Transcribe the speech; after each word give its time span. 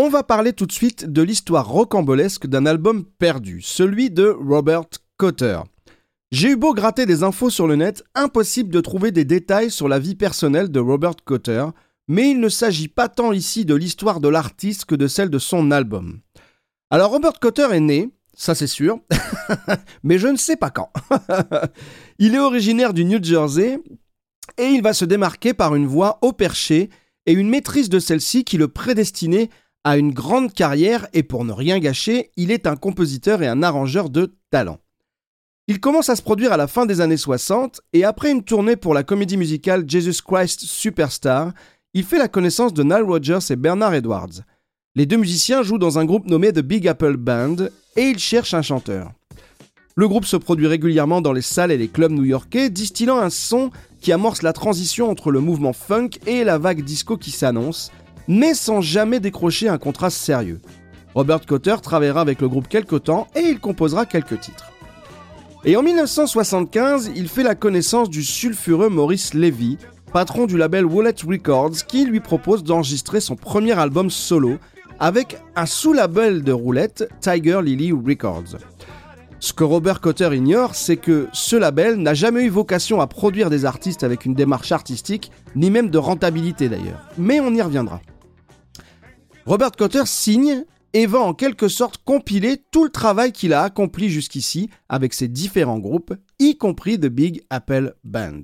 On 0.00 0.08
va 0.08 0.22
parler 0.22 0.52
tout 0.52 0.66
de 0.66 0.72
suite 0.72 1.06
de 1.06 1.22
l'histoire 1.22 1.66
rocambolesque 1.66 2.46
d'un 2.46 2.66
album 2.66 3.04
perdu, 3.04 3.62
celui 3.62 4.10
de 4.10 4.28
Robert 4.28 4.84
Cotter. 5.16 5.58
J'ai 6.30 6.50
eu 6.50 6.56
beau 6.56 6.72
gratter 6.72 7.04
des 7.04 7.24
infos 7.24 7.50
sur 7.50 7.66
le 7.66 7.74
net, 7.74 8.04
impossible 8.14 8.72
de 8.72 8.80
trouver 8.80 9.10
des 9.10 9.24
détails 9.24 9.72
sur 9.72 9.88
la 9.88 9.98
vie 9.98 10.14
personnelle 10.14 10.70
de 10.70 10.78
Robert 10.78 11.16
Cotter, 11.24 11.64
mais 12.06 12.30
il 12.30 12.38
ne 12.38 12.48
s'agit 12.48 12.86
pas 12.86 13.08
tant 13.08 13.32
ici 13.32 13.64
de 13.64 13.74
l'histoire 13.74 14.20
de 14.20 14.28
l'artiste 14.28 14.84
que 14.84 14.94
de 14.94 15.08
celle 15.08 15.30
de 15.30 15.40
son 15.40 15.72
album. 15.72 16.20
Alors 16.90 17.10
Robert 17.10 17.40
Cotter 17.40 17.66
est 17.72 17.80
né, 17.80 18.08
ça 18.34 18.54
c'est 18.54 18.68
sûr, 18.68 19.00
mais 20.04 20.20
je 20.20 20.28
ne 20.28 20.36
sais 20.36 20.56
pas 20.56 20.70
quand. 20.70 20.92
il 22.20 22.36
est 22.36 22.38
originaire 22.38 22.94
du 22.94 23.04
New 23.04 23.20
Jersey 23.20 23.80
et 24.58 24.66
il 24.66 24.80
va 24.80 24.92
se 24.92 25.04
démarquer 25.04 25.54
par 25.54 25.74
une 25.74 25.88
voix 25.88 26.20
au 26.22 26.32
perché 26.32 26.88
et 27.26 27.32
une 27.32 27.50
maîtrise 27.50 27.88
de 27.88 27.98
celle-ci 27.98 28.44
qui 28.44 28.58
le 28.58 28.68
prédestinait 28.68 29.50
a 29.88 29.96
une 29.96 30.12
grande 30.12 30.52
carrière 30.52 31.06
et 31.14 31.22
pour 31.22 31.46
ne 31.46 31.52
rien 31.52 31.78
gâcher, 31.78 32.30
il 32.36 32.50
est 32.50 32.66
un 32.66 32.76
compositeur 32.76 33.42
et 33.42 33.46
un 33.46 33.62
arrangeur 33.62 34.10
de 34.10 34.34
talent. 34.50 34.78
Il 35.66 35.80
commence 35.80 36.10
à 36.10 36.16
se 36.16 36.22
produire 36.22 36.52
à 36.52 36.58
la 36.58 36.66
fin 36.66 36.84
des 36.84 37.00
années 37.00 37.16
60 37.16 37.80
et 37.94 38.04
après 38.04 38.30
une 38.30 38.42
tournée 38.42 38.76
pour 38.76 38.92
la 38.92 39.02
comédie 39.02 39.38
musicale 39.38 39.84
Jesus 39.88 40.20
Christ 40.26 40.60
Superstar, 40.60 41.52
il 41.94 42.04
fait 42.04 42.18
la 42.18 42.28
connaissance 42.28 42.74
de 42.74 42.82
Nile 42.82 43.02
Rodgers 43.02 43.38
et 43.48 43.56
Bernard 43.56 43.94
Edwards. 43.94 44.42
Les 44.94 45.06
deux 45.06 45.16
musiciens 45.16 45.62
jouent 45.62 45.78
dans 45.78 45.98
un 45.98 46.04
groupe 46.04 46.26
nommé 46.26 46.52
The 46.52 46.60
Big 46.60 46.86
Apple 46.86 47.16
Band 47.16 47.56
et 47.96 48.02
ils 48.02 48.18
cherchent 48.18 48.54
un 48.54 48.62
chanteur. 48.62 49.12
Le 49.96 50.06
groupe 50.06 50.26
se 50.26 50.36
produit 50.36 50.66
régulièrement 50.66 51.22
dans 51.22 51.32
les 51.32 51.42
salles 51.42 51.72
et 51.72 51.78
les 51.78 51.88
clubs 51.88 52.12
new-yorkais, 52.12 52.68
distillant 52.68 53.18
un 53.18 53.30
son 53.30 53.70
qui 54.00 54.12
amorce 54.12 54.42
la 54.42 54.52
transition 54.52 55.10
entre 55.10 55.30
le 55.30 55.40
mouvement 55.40 55.72
funk 55.72 56.10
et 56.26 56.44
la 56.44 56.58
vague 56.58 56.84
disco 56.84 57.16
qui 57.16 57.30
s'annonce, 57.30 57.90
mais 58.28 58.54
sans 58.54 58.80
jamais 58.80 59.18
décrocher 59.18 59.68
un 59.68 59.78
contrat 59.78 60.10
sérieux. 60.10 60.60
Robert 61.14 61.44
Cotter 61.46 61.76
travaillera 61.82 62.20
avec 62.20 62.40
le 62.40 62.48
groupe 62.48 62.68
quelque 62.68 62.96
temps 62.96 63.26
et 63.34 63.40
il 63.40 63.58
composera 63.58 64.06
quelques 64.06 64.38
titres. 64.38 64.70
Et 65.64 65.76
en 65.76 65.82
1975, 65.82 67.10
il 67.16 67.28
fait 67.28 67.42
la 67.42 67.56
connaissance 67.56 68.10
du 68.10 68.22
sulfureux 68.22 68.90
Maurice 68.90 69.34
Levy, 69.34 69.78
patron 70.12 70.46
du 70.46 70.56
label 70.56 70.86
Wallet 70.86 71.14
Records, 71.26 71.86
qui 71.88 72.04
lui 72.04 72.20
propose 72.20 72.62
d'enregistrer 72.62 73.20
son 73.20 73.34
premier 73.34 73.76
album 73.76 74.10
solo 74.10 74.58
avec 75.00 75.38
un 75.56 75.66
sous-label 75.66 76.42
de 76.42 76.52
roulette, 76.52 77.08
Tiger 77.20 77.60
Lily 77.62 77.92
Records. 77.92 78.58
Ce 79.40 79.52
que 79.52 79.64
Robert 79.64 80.00
Cotter 80.00 80.30
ignore, 80.34 80.74
c'est 80.74 80.96
que 80.96 81.28
ce 81.32 81.54
label 81.54 81.96
n'a 81.96 82.14
jamais 82.14 82.44
eu 82.44 82.48
vocation 82.48 83.00
à 83.00 83.06
produire 83.06 83.50
des 83.50 83.64
artistes 83.64 84.02
avec 84.02 84.24
une 84.26 84.34
démarche 84.34 84.72
artistique, 84.72 85.30
ni 85.54 85.70
même 85.70 85.90
de 85.90 85.98
rentabilité 85.98 86.68
d'ailleurs. 86.68 87.08
Mais 87.16 87.38
on 87.38 87.54
y 87.54 87.62
reviendra. 87.62 88.00
Robert 89.48 89.72
Cotter 89.72 90.02
signe 90.04 90.66
et 90.92 91.06
va 91.06 91.20
en 91.20 91.32
quelque 91.32 91.68
sorte 91.68 92.02
compiler 92.04 92.58
tout 92.70 92.84
le 92.84 92.90
travail 92.90 93.32
qu'il 93.32 93.54
a 93.54 93.62
accompli 93.62 94.10
jusqu'ici 94.10 94.68
avec 94.90 95.14
ses 95.14 95.26
différents 95.26 95.78
groupes, 95.78 96.12
y 96.38 96.58
compris 96.58 97.00
The 97.00 97.06
Big 97.06 97.46
Apple 97.48 97.94
Band. 98.04 98.42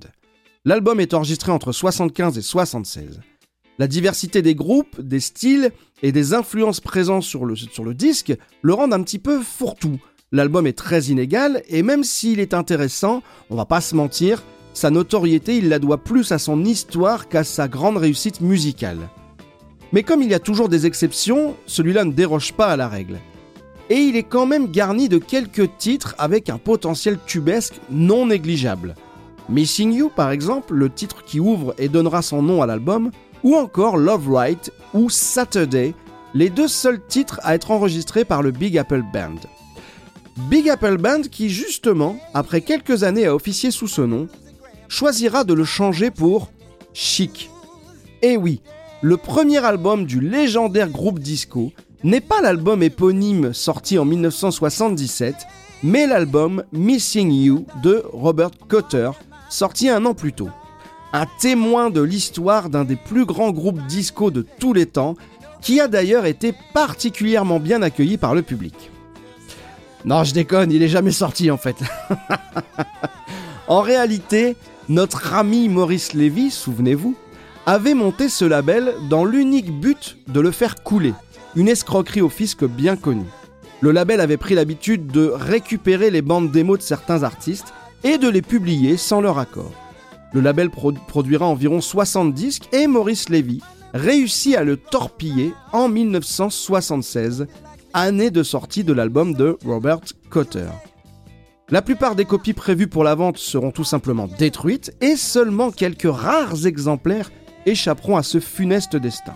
L'album 0.64 1.00
est 1.00 1.12
enregistré 1.12 1.52
entre 1.52 1.72
75 1.72 2.38
et 2.38 2.41
76. 2.41 3.20
La 3.78 3.86
diversité 3.86 4.41
des 4.41 4.55
groupes, 4.55 4.98
des 4.98 5.20
styles 5.20 5.72
et 6.02 6.11
des 6.11 6.33
influences 6.33 6.80
le, 6.83 7.55
sur 7.55 7.84
le 7.84 7.92
disque 7.92 8.33
le 8.62 8.72
rendent 8.72 8.94
un 8.94 9.02
petit 9.02 9.18
peu 9.18 9.42
fourre-tout. 9.42 10.00
L'album 10.33 10.66
est 10.66 10.78
très 10.78 11.02
inégal 11.02 11.62
et 11.68 11.83
même 11.83 12.02
s'il 12.02 12.41
est 12.41 12.55
intéressant, 12.55 13.22
on 13.50 13.56
va 13.56 13.66
pas 13.66 13.83
se 13.83 13.94
mentir, 13.94 14.42
sa 14.72 14.89
notoriété 14.89 15.58
il 15.58 15.68
la 15.68 15.78
doit 15.78 16.02
plus 16.02 16.33
à 16.33 16.39
son 16.39 16.64
histoire 16.64 17.28
qu'à 17.28 17.44
sa 17.44 17.68
grande 17.68 17.98
réussite 17.98 18.41
musicale. 18.41 19.11
Mais 19.94 20.02
comme 20.02 20.22
il 20.22 20.28
y 20.28 20.34
a 20.34 20.40
toujours 20.40 20.68
des 20.68 20.86
exceptions, 20.86 21.54
celui-là 21.66 22.04
ne 22.04 22.10
déroge 22.10 22.52
pas 22.52 22.66
à 22.66 22.76
la 22.76 22.88
règle. 22.88 23.20
Et 23.90 23.94
il 23.94 24.16
est 24.16 24.24
quand 24.24 24.44
même 24.44 24.72
garni 24.72 25.08
de 25.08 25.18
quelques 25.18 25.70
titres 25.78 26.16
avec 26.18 26.50
un 26.50 26.58
potentiel 26.58 27.16
tubesque 27.24 27.74
non 27.90 28.26
négligeable. 28.26 28.96
Missing 29.48 29.92
You 29.92 30.10
par 30.10 30.33
exemple, 30.33 30.74
le 30.74 30.90
titre 30.90 31.22
qui 31.24 31.38
ouvre 31.38 31.77
et 31.78 31.88
donnera 31.88 32.22
son 32.22 32.42
nom 32.42 32.60
à 32.60 32.66
l'album, 32.66 33.12
ou 33.44 33.54
encore 33.54 33.96
Love 33.96 34.33
Right 34.33 34.72
ou 34.94 35.10
Saturday, 35.10 35.94
les 36.34 36.50
deux 36.50 36.66
seuls 36.66 37.00
titres 37.06 37.38
à 37.44 37.54
être 37.54 37.70
enregistrés 37.70 38.24
par 38.24 38.42
le 38.42 38.50
Big 38.50 38.77
Apple 38.77 39.04
Band. 39.12 39.36
Big 40.50 40.68
Apple 40.68 40.96
Band 40.96 41.22
qui 41.30 41.50
justement, 41.50 42.18
après 42.33 42.62
quelques 42.62 43.04
années 43.04 43.27
à 43.27 43.34
officier 43.36 43.70
sous 43.70 43.86
ce 43.86 44.02
nom, 44.02 44.27
choisira 44.88 45.44
de 45.44 45.54
le 45.54 45.64
changer 45.64 46.10
pour 46.10 46.50
Chic. 46.94 47.48
Et 48.22 48.36
oui, 48.36 48.60
le 49.04 49.18
premier 49.18 49.62
album 49.62 50.06
du 50.06 50.18
légendaire 50.18 50.88
groupe 50.88 51.18
disco 51.18 51.74
n'est 52.04 52.22
pas 52.22 52.40
l'album 52.40 52.82
éponyme 52.82 53.52
sorti 53.52 53.98
en 53.98 54.06
1977, 54.06 55.34
mais 55.82 56.06
l'album 56.06 56.64
Missing 56.72 57.30
You 57.30 57.66
de 57.82 58.02
Robert 58.14 58.52
Cotter, 58.66 59.10
sorti 59.50 59.90
un 59.90 60.06
an 60.06 60.14
plus 60.14 60.32
tôt. 60.32 60.48
Un 61.12 61.26
témoin 61.38 61.90
de 61.90 62.00
l'histoire 62.00 62.70
d'un 62.70 62.86
des 62.86 62.96
plus 62.96 63.26
grands 63.26 63.50
groupes 63.50 63.84
disco 63.86 64.30
de 64.30 64.46
tous 64.58 64.72
les 64.72 64.86
temps, 64.86 65.16
qui 65.60 65.80
a 65.80 65.88
d'ailleurs 65.88 66.24
été 66.24 66.54
particulièrement 66.72 67.60
bien 67.60 67.82
accueilli 67.82 68.16
par 68.16 68.34
le 68.34 68.40
public. 68.40 68.90
Non, 70.06 70.24
je 70.24 70.32
déconne, 70.32 70.72
il 70.72 70.82
est 70.82 70.88
jamais 70.88 71.12
sorti 71.12 71.50
en 71.50 71.58
fait. 71.58 71.76
en 73.68 73.82
réalité, 73.82 74.56
notre 74.88 75.34
ami 75.34 75.68
Maurice 75.68 76.14
Lévy, 76.14 76.50
souvenez-vous, 76.50 77.14
avait 77.67 77.95
monté 77.95 78.29
ce 78.29 78.45
label 78.45 78.95
dans 79.08 79.25
l'unique 79.25 79.70
but 79.80 80.19
de 80.29 80.41
le 80.41 80.51
faire 80.51 80.83
couler, 80.83 81.14
une 81.57 81.69
escroquerie 81.69 82.20
au 82.20 82.29
fisc 82.29 82.64
bien 82.64 82.97
connue. 82.97 83.30
Le 83.80 83.91
label 83.91 84.20
avait 84.20 84.36
pris 84.36 84.55
l'habitude 84.55 85.07
de 85.07 85.27
récupérer 85.27 86.11
les 86.11 86.23
bandes 86.23 86.51
démos 86.51 86.79
de 86.79 86.83
certains 86.83 87.23
artistes 87.23 87.73
et 88.02 88.19
de 88.19 88.29
les 88.29 88.42
publier 88.42 88.97
sans 88.97 89.20
leur 89.20 89.39
accord. 89.39 89.73
Le 90.33 90.41
label 90.41 90.70
produira 90.70 91.47
environ 91.47 91.80
60 91.80 92.35
disques 92.35 92.69
et 92.73 92.86
Maurice 92.86 93.29
Lévy 93.29 93.63
réussit 93.95 94.57
à 94.57 94.64
le 94.64 94.77
torpiller 94.77 95.55
en 95.73 95.89
1976, 95.89 97.46
année 97.92 98.31
de 98.31 98.42
sortie 98.42 98.85
de 98.85 98.92
l'album 98.92 99.35
de 99.35 99.57
Robert 99.64 100.01
Cotter. 100.29 100.69
La 101.70 101.81
plupart 101.81 102.14
des 102.14 102.25
copies 102.27 102.52
prévues 102.52 102.89
pour 102.89 103.05
la 103.05 103.14
vente 103.14 103.39
seront 103.39 103.70
tout 103.70 103.85
simplement 103.85 104.29
détruites 104.39 104.92
et 105.01 105.17
seulement 105.17 105.70
quelques 105.70 106.13
rares 106.13 106.67
exemplaires 106.67 107.31
échapperont 107.67 108.17
à 108.17 108.23
ce 108.23 108.41
funeste 108.41 108.97
destin. 108.97 109.35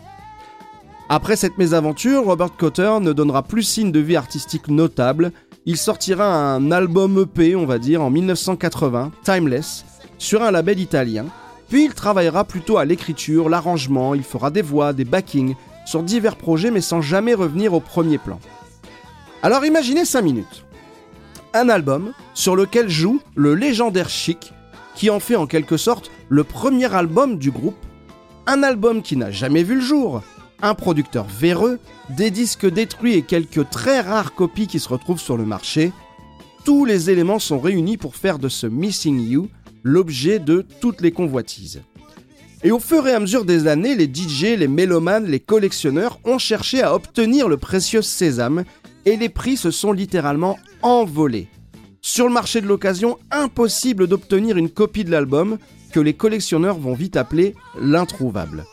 Après 1.08 1.36
cette 1.36 1.56
mésaventure, 1.56 2.24
Robert 2.24 2.54
Cotter 2.56 2.98
ne 3.00 3.12
donnera 3.12 3.42
plus 3.42 3.62
signe 3.62 3.92
de 3.92 4.00
vie 4.00 4.16
artistique 4.16 4.68
notable. 4.68 5.32
Il 5.64 5.78
sortira 5.78 6.54
un 6.54 6.70
album 6.70 7.18
EP, 7.22 7.56
on 7.56 7.64
va 7.64 7.78
dire, 7.78 8.02
en 8.02 8.10
1980, 8.10 9.12
Timeless, 9.22 9.86
sur 10.18 10.42
un 10.42 10.50
label 10.50 10.78
italien. 10.78 11.24
Puis 11.68 11.84
il 11.84 11.94
travaillera 11.94 12.44
plutôt 12.44 12.78
à 12.78 12.84
l'écriture, 12.84 13.48
l'arrangement, 13.48 14.14
il 14.14 14.22
fera 14.22 14.50
des 14.50 14.62
voix, 14.62 14.92
des 14.92 15.04
backings, 15.04 15.54
sur 15.86 16.02
divers 16.02 16.36
projets 16.36 16.70
mais 16.70 16.82
sans 16.82 17.00
jamais 17.00 17.34
revenir 17.34 17.72
au 17.72 17.80
premier 17.80 18.18
plan. 18.18 18.38
Alors 19.42 19.64
imaginez 19.64 20.04
5 20.04 20.22
minutes. 20.22 20.64
Un 21.54 21.70
album 21.70 22.12
sur 22.34 22.56
lequel 22.56 22.90
joue 22.90 23.20
le 23.34 23.54
légendaire 23.54 24.10
Chic, 24.10 24.52
qui 24.94 25.08
en 25.08 25.20
fait 25.20 25.36
en 25.36 25.46
quelque 25.46 25.78
sorte 25.78 26.10
le 26.28 26.44
premier 26.44 26.92
album 26.92 27.38
du 27.38 27.50
groupe 27.50 27.76
un 28.48 28.62
album 28.62 29.02
qui 29.02 29.14
n'a 29.18 29.30
jamais 29.30 29.62
vu 29.62 29.74
le 29.74 29.82
jour, 29.82 30.22
un 30.62 30.74
producteur 30.74 31.26
véreux, 31.26 31.78
des 32.08 32.30
disques 32.30 32.66
détruits 32.66 33.12
et 33.12 33.22
quelques 33.22 33.68
très 33.68 34.00
rares 34.00 34.34
copies 34.34 34.66
qui 34.66 34.80
se 34.80 34.88
retrouvent 34.88 35.20
sur 35.20 35.36
le 35.36 35.44
marché, 35.44 35.92
tous 36.64 36.86
les 36.86 37.10
éléments 37.10 37.40
sont 37.40 37.60
réunis 37.60 37.98
pour 37.98 38.16
faire 38.16 38.38
de 38.38 38.48
ce 38.48 38.66
Missing 38.66 39.20
You 39.20 39.48
l'objet 39.82 40.38
de 40.38 40.64
toutes 40.80 41.02
les 41.02 41.12
convoitises. 41.12 41.82
Et 42.64 42.70
au 42.70 42.80
fur 42.80 43.06
et 43.06 43.12
à 43.12 43.20
mesure 43.20 43.44
des 43.44 43.66
années, 43.66 43.94
les 43.94 44.06
DJ, 44.06 44.56
les 44.56 44.66
mélomanes, 44.66 45.26
les 45.26 45.40
collectionneurs 45.40 46.18
ont 46.24 46.38
cherché 46.38 46.82
à 46.82 46.94
obtenir 46.94 47.48
le 47.48 47.58
précieux 47.58 48.02
sésame 48.02 48.64
et 49.04 49.18
les 49.18 49.28
prix 49.28 49.58
se 49.58 49.70
sont 49.70 49.92
littéralement 49.92 50.58
envolés. 50.80 51.48
Sur 52.00 52.26
le 52.26 52.32
marché 52.32 52.62
de 52.62 52.66
l'occasion, 52.66 53.18
impossible 53.30 54.06
d'obtenir 54.06 54.56
une 54.56 54.70
copie 54.70 55.04
de 55.04 55.10
l'album, 55.10 55.58
que 55.92 56.00
les 56.00 56.14
collectionneurs 56.14 56.78
vont 56.78 56.94
vite 56.94 57.16
appeler 57.16 57.54
l'introuvable. 57.80 58.64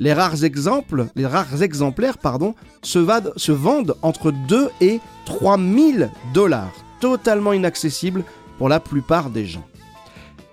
Les 0.00 0.12
rares 0.12 0.44
exemples, 0.44 1.06
les 1.14 1.26
rares 1.26 1.62
exemplaires, 1.62 2.18
pardon, 2.18 2.54
se, 2.82 2.98
vendent 3.52 3.94
entre 4.02 4.32
2 4.32 4.68
et 4.80 5.00
3 5.26 5.58
000 5.58 6.10
dollars, 6.34 6.72
totalement 7.00 7.52
inaccessibles 7.52 8.24
pour 8.58 8.68
la 8.68 8.80
plupart 8.80 9.30
des 9.30 9.46
gens. 9.46 9.66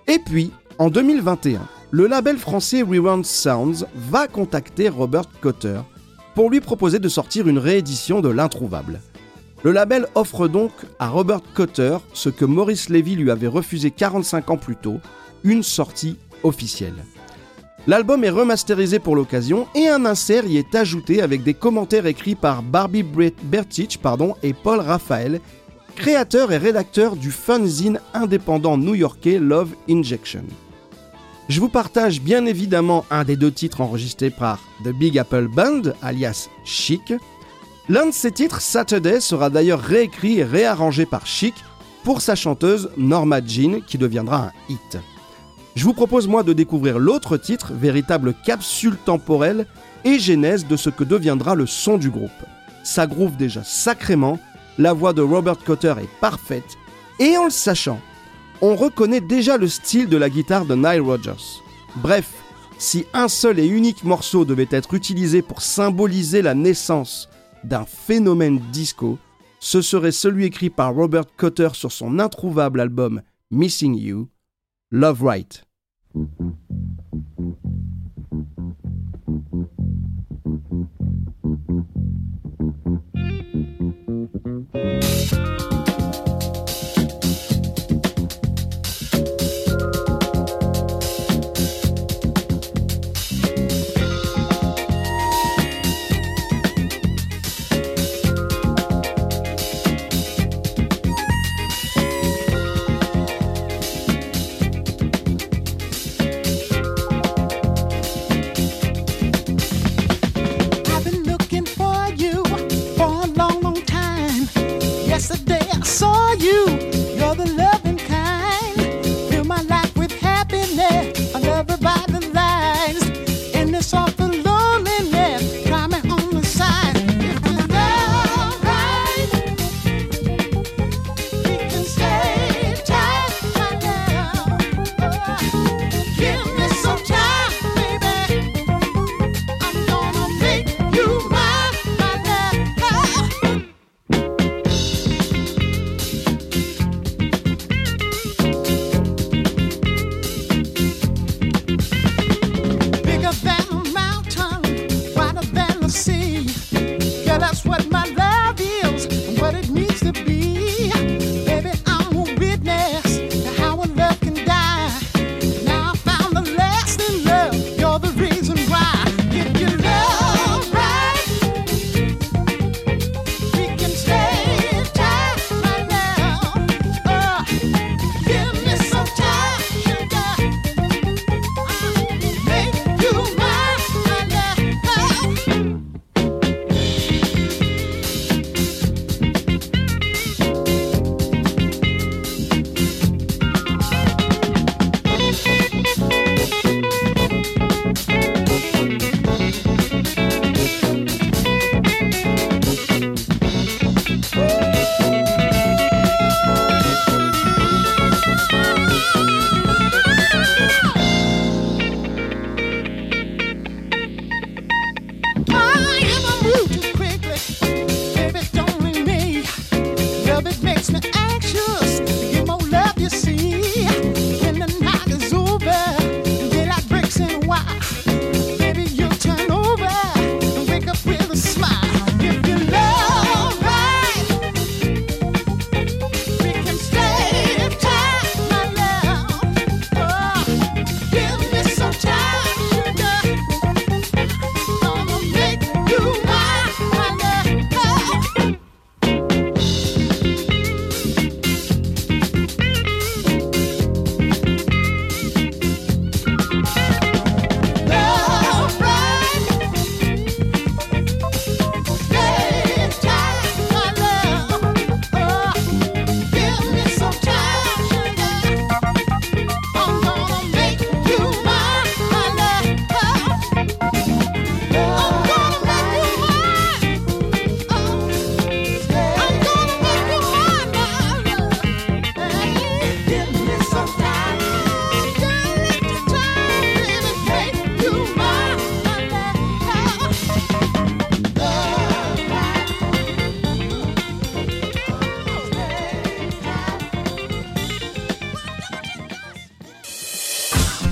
Et 0.06 0.18
puis, 0.18 0.52
en 0.78 0.88
2021, 0.90 1.66
le 1.90 2.06
label 2.06 2.38
français 2.38 2.82
Rewind 2.82 3.24
Sounds 3.24 3.86
va 3.94 4.28
contacter 4.28 4.88
Robert 4.88 5.28
Cotter 5.40 5.80
pour 6.34 6.50
lui 6.50 6.60
proposer 6.60 6.98
de 6.98 7.08
sortir 7.08 7.48
une 7.48 7.58
réédition 7.58 8.20
de 8.20 8.28
l'introuvable. 8.28 9.00
Le 9.62 9.72
label 9.72 10.06
offre 10.14 10.48
donc 10.48 10.70
à 10.98 11.08
Robert 11.08 11.42
Cotter 11.54 11.98
ce 12.14 12.28
que 12.28 12.44
Maurice 12.44 12.88
Levy 12.88 13.16
lui 13.16 13.30
avait 13.30 13.46
refusé 13.46 13.90
45 13.90 14.50
ans 14.50 14.56
plus 14.56 14.76
tôt, 14.76 15.00
une 15.44 15.62
sortie 15.62 16.16
officielle. 16.42 17.04
L'album 17.86 18.24
est 18.24 18.30
remasterisé 18.30 18.98
pour 18.98 19.16
l'occasion 19.16 19.66
et 19.74 19.88
un 19.88 20.04
insert 20.04 20.46
y 20.46 20.58
est 20.58 20.74
ajouté 20.74 21.22
avec 21.22 21.42
des 21.42 21.54
commentaires 21.54 22.06
écrits 22.06 22.34
par 22.34 22.62
Barbie 22.62 23.02
Bertich 23.02 23.98
pardon, 23.98 24.34
et 24.42 24.52
Paul 24.52 24.80
Raphael, 24.80 25.40
créateur 25.96 26.52
et 26.52 26.58
rédacteur 26.58 27.16
du 27.16 27.30
fanzine 27.30 28.00
indépendant 28.12 28.76
new-yorkais 28.76 29.38
Love 29.38 29.74
Injection. 29.88 30.44
Je 31.48 31.58
vous 31.58 31.68
partage 31.68 32.20
bien 32.20 32.46
évidemment 32.46 33.04
un 33.10 33.24
des 33.24 33.36
deux 33.36 33.50
titres 33.50 33.80
enregistrés 33.80 34.30
par 34.30 34.60
The 34.84 34.90
Big 34.90 35.18
Apple 35.18 35.48
Band, 35.48 35.82
alias 36.00 36.48
Chic. 36.64 37.12
L'un 37.88 38.06
de 38.06 38.12
ces 38.12 38.30
titres, 38.30 38.60
Saturday, 38.60 39.20
sera 39.20 39.50
d'ailleurs 39.50 39.80
réécrit 39.80 40.38
et 40.38 40.44
réarrangé 40.44 41.06
par 41.06 41.26
Chic 41.26 41.54
pour 42.04 42.20
sa 42.20 42.36
chanteuse 42.36 42.90
Norma 42.96 43.40
Jean, 43.44 43.80
qui 43.84 43.98
deviendra 43.98 44.44
un 44.44 44.52
hit. 44.68 44.98
Je 45.80 45.86
vous 45.86 45.94
propose 45.94 46.28
moi 46.28 46.42
de 46.42 46.52
découvrir 46.52 46.98
l'autre 46.98 47.38
titre, 47.38 47.72
véritable 47.72 48.34
capsule 48.44 48.98
temporelle 48.98 49.64
et 50.04 50.18
genèse 50.18 50.66
de 50.66 50.76
ce 50.76 50.90
que 50.90 51.04
deviendra 51.04 51.54
le 51.54 51.64
son 51.64 51.96
du 51.96 52.10
groupe. 52.10 52.30
Ça 52.82 53.06
groove 53.06 53.38
déjà 53.38 53.64
sacrément, 53.64 54.38
la 54.76 54.92
voix 54.92 55.14
de 55.14 55.22
Robert 55.22 55.56
Cotter 55.56 55.94
est 56.02 56.20
parfaite, 56.20 56.76
et 57.18 57.34
en 57.38 57.44
le 57.44 57.50
sachant, 57.50 57.98
on 58.60 58.76
reconnaît 58.76 59.22
déjà 59.22 59.56
le 59.56 59.68
style 59.68 60.10
de 60.10 60.18
la 60.18 60.28
guitare 60.28 60.66
de 60.66 60.74
Nile 60.74 61.00
Rodgers. 61.00 61.62
Bref, 61.96 62.30
si 62.76 63.06
un 63.14 63.28
seul 63.28 63.58
et 63.58 63.66
unique 63.66 64.04
morceau 64.04 64.44
devait 64.44 64.68
être 64.70 64.92
utilisé 64.92 65.40
pour 65.40 65.62
symboliser 65.62 66.42
la 66.42 66.52
naissance 66.52 67.30
d'un 67.64 67.86
phénomène 67.86 68.60
disco, 68.70 69.16
ce 69.60 69.80
serait 69.80 70.12
celui 70.12 70.44
écrit 70.44 70.68
par 70.68 70.94
Robert 70.94 71.34
Cotter 71.38 71.70
sur 71.72 71.90
son 71.90 72.18
introuvable 72.18 72.80
album 72.80 73.22
Missing 73.50 73.96
You, 73.96 74.28
Love 74.90 75.22
Right. 75.22 75.64
Mm-hmm. 76.16 76.69